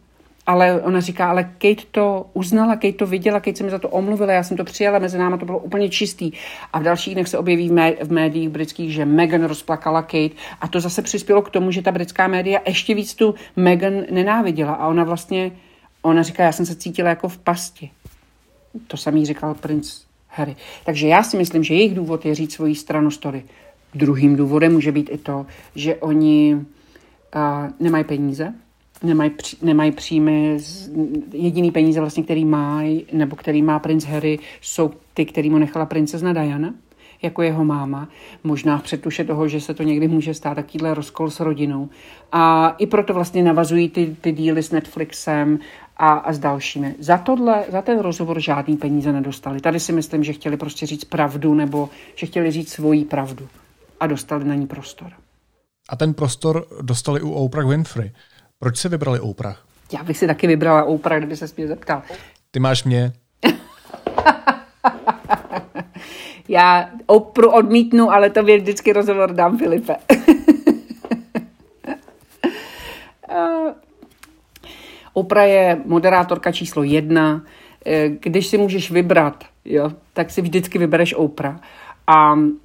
[0.46, 3.88] ale ona říká, ale Kate to uznala, Kate to viděla, Kate se mi za to
[3.88, 6.32] omluvila, já jsem to přijala, mezi náma to bylo úplně čistý.
[6.72, 10.34] A v dalších dnech se objeví v, mé- v médiích britských, že Megan rozplakala Kate
[10.60, 14.72] a to zase přispělo k tomu, že ta britská média ještě víc tu Megan nenáviděla
[14.72, 15.52] a ona vlastně,
[16.02, 17.90] ona říká, já jsem se cítila jako v pasti.
[18.86, 20.56] To samý říkal princ Harry.
[20.84, 23.44] Takže já si myslím, že jejich důvod je říct svoji stranu story.
[23.94, 26.56] Druhým důvodem může být i to, že oni
[27.80, 28.54] nemají peníze,
[29.02, 29.30] nemají,
[29.62, 30.58] nemají příjmy,
[31.32, 35.86] jediný peníze vlastně, který má, nebo který má princ Harry, jsou ty, který mu nechala
[35.86, 36.74] princezna Diana,
[37.22, 38.08] jako jeho máma.
[38.44, 41.88] Možná v předtuše toho, že se to někdy může stát takovýhle rozkol s rodinou.
[42.32, 45.58] A i proto vlastně navazují ty, ty díly s Netflixem
[45.96, 46.94] a, a s dalšími.
[46.98, 49.60] Za, tohle, za ten rozhovor žádný peníze nedostali.
[49.60, 53.48] Tady si myslím, že chtěli prostě říct pravdu nebo že chtěli říct svoji pravdu
[54.00, 55.12] a dostali na ní prostor.
[55.88, 58.12] A ten prostor dostali u Oprah Winfrey.
[58.58, 59.64] Proč si vybrali Oprah?
[59.92, 62.02] Já bych si taky vybrala Oprah, kdyby se mě zeptal.
[62.50, 63.12] Ty máš mě.
[66.48, 69.96] Já Opru odmítnu, ale to vždycky rozhovor dám Filipe.
[75.12, 77.42] Oprah je moderátorka číslo jedna.
[78.20, 81.60] Když si můžeš vybrat, jo, tak si vždycky vybereš Oprah.
[82.06, 82.60] A um,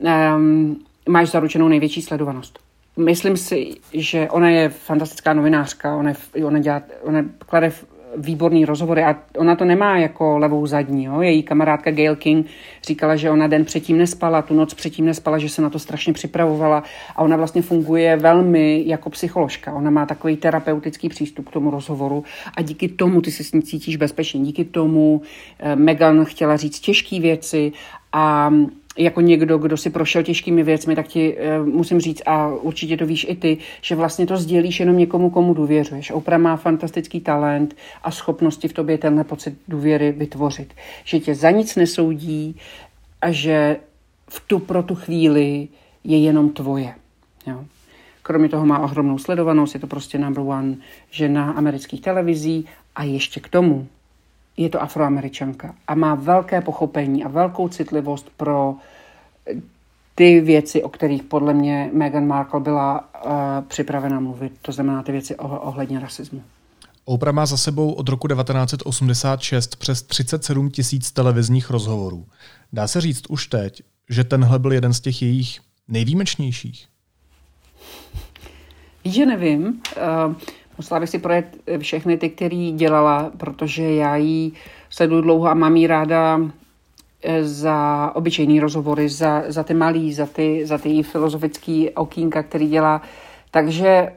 [1.10, 7.26] máš zaručenou největší sledovanost myslím si, že ona je fantastická novinářka, ona, ona, dělá, ona
[7.40, 7.72] klade
[8.18, 11.04] výborný rozhovory a ona to nemá jako levou zadní.
[11.04, 11.22] Jo?
[11.22, 12.48] Její kamarádka Gail King
[12.84, 16.14] říkala, že ona den předtím nespala, tu noc předtím nespala, že se na to strašně
[16.14, 16.84] připravovala
[17.16, 19.74] a ona vlastně funguje velmi jako psycholožka.
[19.74, 22.24] Ona má takový terapeutický přístup k tomu rozhovoru
[22.58, 24.42] a díky tomu ty se s ní cítíš bezpečně.
[24.42, 25.22] Díky tomu
[25.60, 27.72] eh, Megan chtěla říct těžké věci
[28.14, 28.54] a
[28.98, 33.06] jako někdo, kdo si prošel těžkými věcmi, tak ti uh, musím říct, a určitě to
[33.06, 36.12] víš i ty, že vlastně to sdělíš jenom někomu, komu důvěřuješ.
[36.12, 40.74] Oprah má fantastický talent a schopnosti v tobě tenhle pocit důvěry vytvořit.
[41.04, 42.56] Že tě za nic nesoudí
[43.22, 43.78] a že
[44.30, 45.68] v tu pro tu chvíli
[46.04, 46.96] je jenom tvoje.
[47.48, 47.66] Jo.
[48.24, 50.76] Kromě toho má ohromnou sledovanost, je to prostě number one
[51.12, 53.88] žena amerických televizí a ještě k tomu
[54.64, 58.76] je to afroameričanka a má velké pochopení a velkou citlivost pro
[60.16, 63.32] ty věci, o kterých podle mě Meghan Markle byla uh,
[63.68, 66.44] připravena mluvit, to znamená ty věci oh- ohledně rasismu.
[67.06, 72.26] Oprah má za sebou od roku 1986 přes 37 tisíc televizních rozhovorů.
[72.74, 76.88] Dá se říct už teď, že tenhle byl jeden z těch jejich nejvýjimečnějších?
[79.06, 79.66] Že nevím.
[79.66, 80.36] Uh,
[80.82, 84.54] Musela bych si projet všechny ty, které dělala, protože já jí
[84.90, 86.40] sleduju dlouho a mám jí ráda
[87.24, 92.70] eh, za obyčejný rozhovory, za, za ty malý, za ty, za ty filozofický okýnka, který
[92.70, 93.02] dělá.
[93.52, 94.14] Takže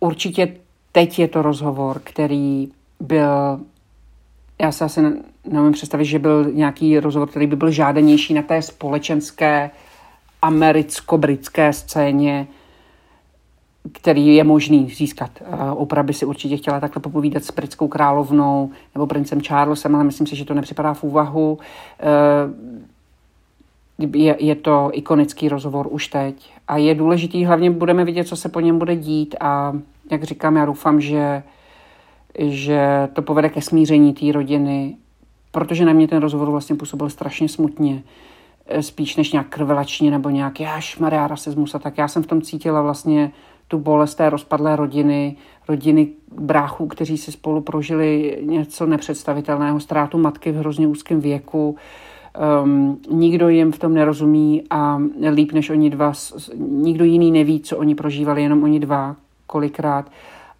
[0.00, 0.56] určitě
[0.92, 2.68] teď je to rozhovor, který
[3.00, 3.60] byl,
[4.60, 5.00] já se asi
[5.50, 9.70] neumím představit, že byl nějaký rozhovor, který by byl žádanější na té společenské
[10.42, 12.46] americko-britské scéně,
[13.92, 15.30] který je možný získat.
[15.74, 20.26] Oprah by si určitě chtěla takhle popovídat s britskou královnou nebo princem Charlesem, ale myslím
[20.26, 21.58] si, že to nepřipadá v úvahu.
[22.00, 22.08] Eh,
[24.18, 28.48] je, je to ikonický rozhovor už teď a je důležitý, hlavně budeme vidět, co se
[28.48, 29.72] po něm bude dít a
[30.10, 31.42] jak říkám, já doufám, že,
[32.38, 34.96] že to povede ke smíření té rodiny,
[35.52, 38.02] protože na mě ten rozhovor vlastně působil strašně smutně
[38.80, 41.98] spíš než nějak krvelační nebo nějaký až Maria rasismus a tak.
[41.98, 43.32] Já jsem v tom cítila vlastně
[43.70, 45.36] tu bolest té rozpadlé rodiny,
[45.68, 51.76] rodiny bráchů, kteří si spolu prožili něco nepředstavitelného, ztrátu matky v hrozně úzkém věku.
[52.62, 54.98] Um, nikdo jim v tom nerozumí a
[55.30, 56.12] líp než oni dva,
[56.56, 60.10] nikdo jiný neví, co oni prožívali, jenom oni dva kolikrát.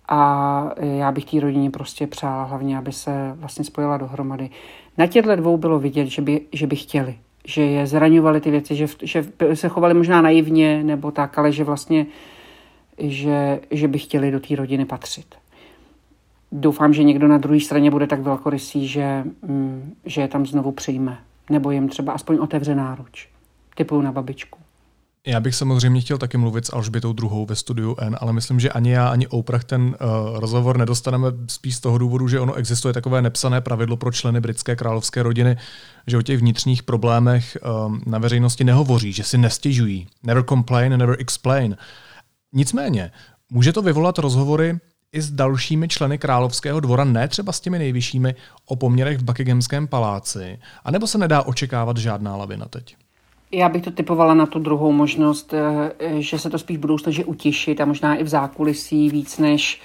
[0.08, 4.50] A já bych té rodině prostě přála hlavně, aby se vlastně spojila dohromady.
[4.98, 8.74] Na těchto dvou bylo vidět, že by, že by chtěli, že je zraňovali ty věci,
[8.74, 12.06] že, že se chovali možná naivně nebo tak, ale že vlastně
[13.00, 15.34] že, že by chtěli do té rodiny patřit.
[16.52, 20.72] Doufám, že někdo na druhé straně bude tak velkorysý, že, mm, že je tam znovu
[20.72, 21.18] přijme.
[21.50, 23.28] Nebo jim třeba aspoň otevře náruč.
[23.74, 24.58] Typu na babičku.
[25.26, 28.70] Já bych samozřejmě chtěl taky mluvit s Alžbětou druhou ve studiu N, ale myslím, že
[28.70, 32.94] ani já, ani Oprah ten uh, rozhovor nedostaneme spíš z toho důvodu, že ono existuje
[32.94, 35.56] takové nepsané pravidlo pro členy britské královské rodiny,
[36.06, 40.06] že o těch vnitřních problémech um, na veřejnosti nehovoří, že si nestěžují.
[40.22, 41.76] Never complain, never explain.
[42.52, 43.10] Nicméně,
[43.50, 44.78] může to vyvolat rozhovory
[45.12, 48.34] i s dalšími členy královského dvora, ne třeba s těmi nejvyššími,
[48.66, 52.96] o poměrech v Buckinghamském paláci, anebo se nedá očekávat žádná lavina teď?
[53.52, 57.24] Já bych to typovala na tu druhou možnost, eh, že se to spíš budou snažit
[57.24, 59.80] utišit a možná i v zákulisí víc než,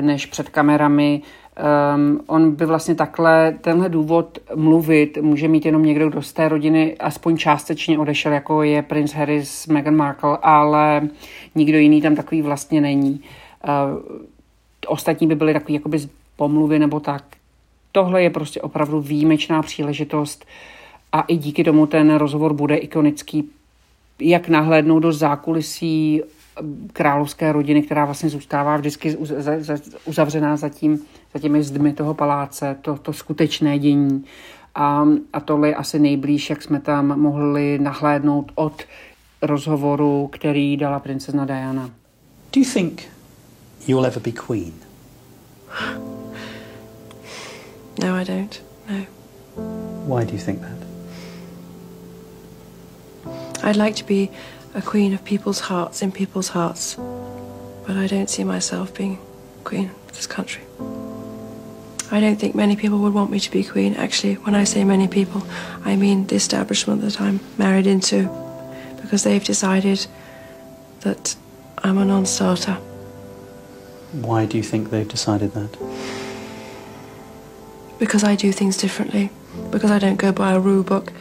[0.00, 1.22] než před kamerami.
[1.60, 6.48] Um, on by vlastně takhle, tenhle důvod mluvit může mít jenom někdo, kdo z té
[6.48, 11.08] rodiny aspoň částečně odešel, jako je prince Harry s Meghan Markle, ale
[11.54, 13.20] nikdo jiný tam takový vlastně není.
[13.64, 14.00] Uh,
[14.86, 15.98] ostatní by byly takový jakoby
[16.36, 17.24] pomluvy nebo tak.
[17.92, 20.44] Tohle je prostě opravdu výjimečná příležitost
[21.12, 23.50] a i díky tomu ten rozhovor bude ikonický,
[24.20, 26.22] jak nahlédnout do zákulisí
[26.92, 29.16] královské rodiny, která vlastně zůstává vždycky
[30.04, 31.00] uzavřená za, tím,
[31.34, 34.24] za těmi zdmi toho paláce, to, to skutečné dění.
[34.74, 38.82] A, a tohle je asi nejblíž, jak jsme tam mohli nahlédnout od
[39.42, 41.90] rozhovoru, který dala princezna Diana.
[42.54, 43.02] Do you think
[43.86, 44.72] you'll ever be queen?
[48.02, 48.62] No, I don't.
[48.90, 49.04] No.
[50.16, 50.80] Why do you think that?
[53.62, 54.28] I'd like to be
[54.74, 56.94] a queen of people's hearts in people's hearts,
[57.86, 59.18] but I don't see myself being
[59.64, 60.62] queen of this country.
[62.12, 63.94] I don't think many people would want me to be queen.
[63.94, 65.46] Actually, when I say many people,
[65.84, 68.28] I mean the establishment that I'm married into,
[69.00, 70.06] because they've decided
[71.00, 71.36] that
[71.78, 72.74] I'm a non starter.
[74.12, 75.78] Why do you think they've decided that?
[77.98, 79.30] Because I do things differently,
[79.70, 81.12] because I don't go by a rule book,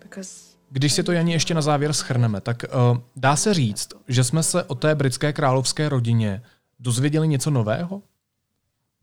[0.00, 4.24] because Když si to Janí ještě na závěr schrneme, tak uh, dá se říct, že
[4.24, 6.42] jsme se o té britské královské rodině
[6.80, 8.02] dozvěděli něco nového?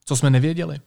[0.06, 0.80] Co jsme nevěděli?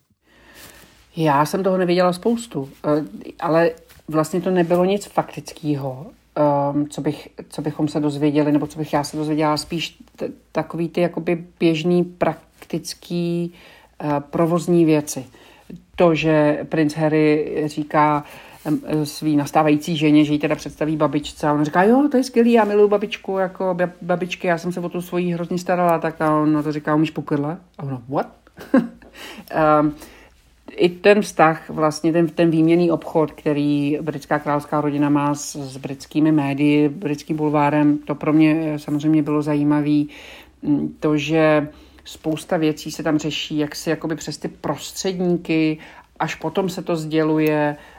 [1.16, 3.04] Já jsem toho nevěděla spoustu, eh,
[3.40, 3.70] ale
[4.08, 8.92] vlastně to nebylo nic faktického, ehm, co, bych, co bychom se dozvěděli, nebo co bych
[8.92, 13.52] já se dozvěděla, spíš t- takový ty jakoby běžný, praktický,
[14.04, 15.26] uh, provozní věci.
[15.96, 18.24] To, že princ Harry říká,
[19.04, 22.52] svý nastávající ženě, že ji teda představí babičce a on říká, jo, to je skvělý,
[22.52, 26.40] já miluju babičku, jako babičky, já jsem se o tu svoji hrozně starala, tak a
[26.40, 27.56] on na to říká, umíš pokydle?
[27.78, 28.32] A ono, what?
[28.74, 29.94] um,
[30.76, 35.76] i ten vztah, vlastně ten, ten výměný obchod, který britská královská rodina má s, s
[35.76, 40.04] britskými médii, britským bulvárem, to pro mě eh, samozřejmě bylo zajímavé.
[40.62, 41.68] Mm, to, že
[42.04, 45.78] spousta věcí se tam řeší, jak si jakoby přes ty prostředníky,
[46.18, 47.97] až potom se to sděluje Eh,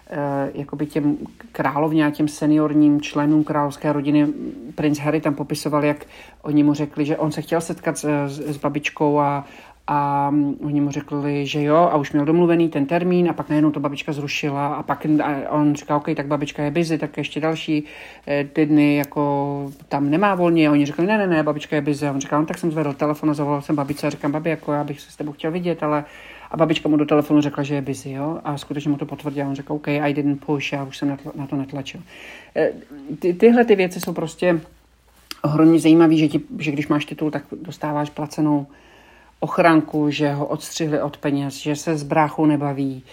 [0.53, 1.17] jakoby těm
[1.51, 4.27] královně a těm seniorním členům královské rodiny.
[4.75, 6.05] Prince Harry tam popisoval, jak
[6.41, 9.45] oni mu řekli, že on se chtěl setkat s, s babičkou a,
[9.87, 10.31] a
[10.63, 13.79] oni mu řekli, že jo, a už měl domluvený ten termín a pak najednou to
[13.79, 15.07] babička zrušila a pak
[15.49, 17.83] on říká, OK, tak babička je busy, tak ještě další
[18.27, 21.81] eh, ty dny jako tam nemá volně a oni řekli, ne, ne, ne, babička je
[21.81, 24.31] busy a on říká, no tak jsem zvedl telefon a zavolal jsem babičce a říkám,
[24.31, 26.05] babi, jako já bych se s tebou chtěl vidět, ale
[26.51, 28.39] a babička mu do telefonu řekla, že je busy, jo?
[28.43, 29.47] A skutečně mu to potvrdila.
[29.47, 32.01] On řekl, OK, I didn't push, já už jsem na to netlačil.
[32.55, 32.71] Eh,
[33.19, 34.61] ty, tyhle ty věci jsou prostě
[35.43, 36.27] ohromně zajímavé, že,
[36.59, 38.67] že když máš titul, tak dostáváš placenou
[39.39, 43.03] ochranku, že ho odstřihli od peněz, že se s bráchou nebaví.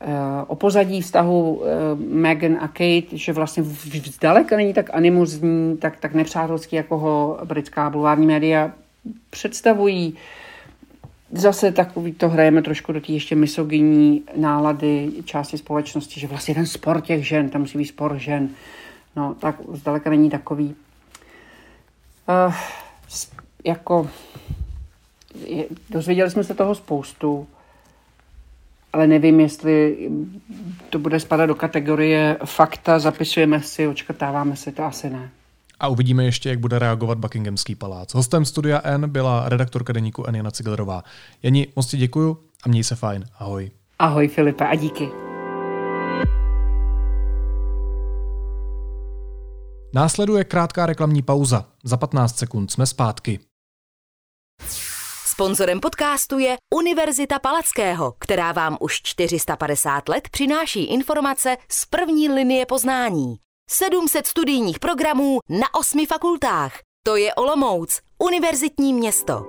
[0.00, 0.06] Eh,
[0.46, 1.68] o pozadí vztahu eh,
[2.08, 3.62] Meghan a Kate, že vlastně
[4.04, 8.72] zdaleka není tak animuzní, tak, tak nepřátelský, jako ho britská bulvární média
[9.30, 10.16] představují
[11.32, 16.66] zase takový to hrajeme trošku do té ještě misogyní nálady části společnosti, že vlastně ten
[16.66, 18.48] spor těch žen, tam musí být spor žen,
[19.16, 20.74] no tak zdaleka není takový.
[22.46, 22.54] Uh,
[23.64, 24.10] jako
[25.46, 27.46] je, dozvěděli jsme se toho spoustu
[28.96, 30.08] ale nevím, jestli
[30.90, 35.30] to bude spadat do kategorie fakta, zapisujeme si, očkrtáváme si, to asi ne.
[35.80, 38.14] A uvidíme ještě, jak bude reagovat Buckinghamský palác.
[38.14, 41.02] Hostem studia N byla redaktorka deníku N Jana Ciglerová.
[41.42, 43.24] Jani, moc ti děkuju a měj se fajn.
[43.38, 43.70] Ahoj.
[43.98, 45.08] Ahoj Filipe a díky.
[49.94, 51.64] Následuje krátká reklamní pauza.
[51.84, 53.40] Za 15 sekund jsme zpátky.
[55.26, 62.66] Sponzorem podcastu je Univerzita Palackého, která vám už 450 let přináší informace z první linie
[62.66, 63.45] poznání.
[63.70, 66.72] 700 studijních programů na osmi fakultách.
[67.02, 69.46] To je Olomouc, univerzitní město.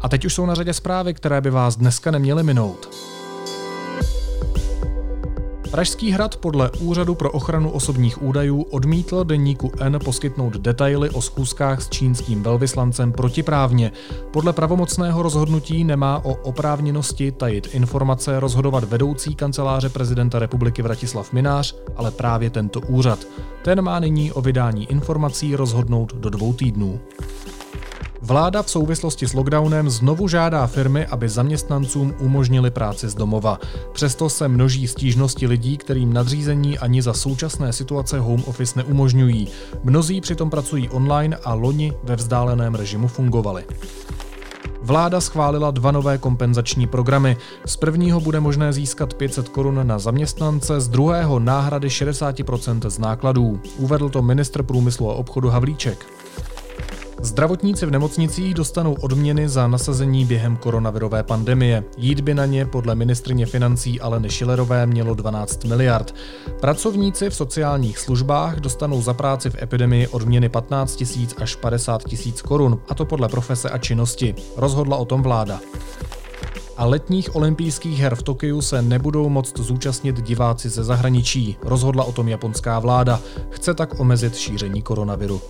[0.00, 3.10] A teď už jsou na řadě zprávy, které by vás dneska neměly minout.
[5.70, 11.82] Pražský hrad podle Úřadu pro ochranu osobních údajů odmítl denníku N poskytnout detaily o schůzkách
[11.82, 13.92] s čínským velvyslancem protiprávně.
[14.30, 21.76] Podle pravomocného rozhodnutí nemá o oprávněnosti tajit informace rozhodovat vedoucí kanceláře prezidenta republiky Vratislav Minář,
[21.96, 23.26] ale právě tento úřad.
[23.62, 27.00] Ten má nyní o vydání informací rozhodnout do dvou týdnů.
[28.22, 33.58] Vláda v souvislosti s lockdownem znovu žádá firmy, aby zaměstnancům umožnili práci z domova.
[33.92, 39.48] Přesto se množí stížnosti lidí, kterým nadřízení ani za současné situace home office neumožňují.
[39.84, 43.64] Mnozí přitom pracují online a loni ve vzdáleném režimu fungovali.
[44.82, 47.36] Vláda schválila dva nové kompenzační programy.
[47.66, 53.60] Z prvního bude možné získat 500 korun na zaměstnance, z druhého náhrady 60% z nákladů.
[53.76, 56.19] Uvedl to ministr průmyslu a obchodu Havlíček.
[57.22, 61.84] Zdravotníci v nemocnicích dostanou odměny za nasazení během koronavirové pandemie.
[61.96, 66.14] Jít by na ně podle ministrně financí Aleny Šilerové mělo 12 miliard.
[66.60, 72.42] Pracovníci v sociálních službách dostanou za práci v epidemii odměny 15 tisíc až 50 tisíc
[72.42, 74.34] korun, a to podle profese a činnosti.
[74.56, 75.60] Rozhodla o tom vláda
[76.76, 81.56] a letních olympijských her v Tokiu se nebudou moct zúčastnit diváci ze zahraničí.
[81.62, 83.20] Rozhodla o tom japonská vláda.
[83.50, 85.40] Chce tak omezit šíření koronaviru.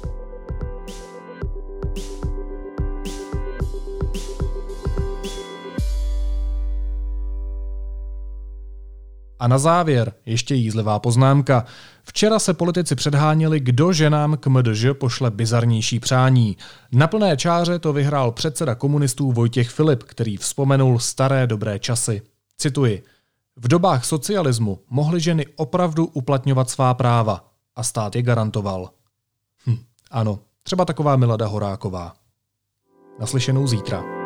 [9.41, 11.64] A na závěr ještě jízlivá poznámka.
[12.05, 16.57] Včera se politici předháněli, kdo ženám k MDŽ pošle bizarnější přání.
[16.93, 22.22] Na plné čáře to vyhrál předseda komunistů Vojtěch Filip, který vzpomenul staré dobré časy.
[22.57, 23.03] Cituji.
[23.57, 27.45] V dobách socialismu mohly ženy opravdu uplatňovat svá práva
[27.76, 28.91] a stát je garantoval.
[29.66, 29.78] Hm,
[30.11, 32.14] ano, třeba taková Milada Horáková.
[33.20, 34.19] Naslyšenou zítra.